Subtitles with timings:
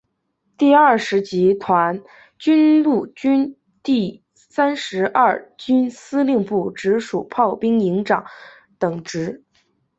[0.01, 0.07] 任
[0.57, 2.01] 第二十集团
[2.39, 8.25] 军陆军第三十二军司令部直属炮兵营营长
[8.79, 9.43] 等职。